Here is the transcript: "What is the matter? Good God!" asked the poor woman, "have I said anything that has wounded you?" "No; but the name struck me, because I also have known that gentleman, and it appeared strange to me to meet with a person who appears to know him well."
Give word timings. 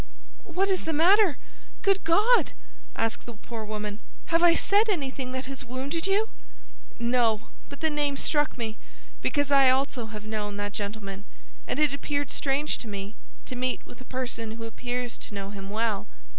"What 0.45 0.67
is 0.67 0.85
the 0.85 0.93
matter? 0.93 1.37
Good 1.83 2.03
God!" 2.03 2.53
asked 2.95 3.27
the 3.27 3.33
poor 3.33 3.63
woman, 3.63 3.99
"have 4.33 4.41
I 4.41 4.55
said 4.55 4.89
anything 4.89 5.31
that 5.33 5.45
has 5.45 5.63
wounded 5.63 6.07
you?" 6.07 6.27
"No; 6.97 7.49
but 7.69 7.81
the 7.81 7.89
name 7.91 8.17
struck 8.17 8.57
me, 8.57 8.77
because 9.21 9.51
I 9.51 9.69
also 9.69 10.07
have 10.07 10.25
known 10.25 10.57
that 10.57 10.73
gentleman, 10.73 11.25
and 11.67 11.77
it 11.77 11.93
appeared 11.93 12.31
strange 12.31 12.79
to 12.79 12.87
me 12.87 13.13
to 13.45 13.55
meet 13.55 13.85
with 13.85 14.01
a 14.01 14.05
person 14.05 14.53
who 14.53 14.63
appears 14.63 15.19
to 15.19 15.35
know 15.35 15.51
him 15.51 15.69
well." 15.69 16.07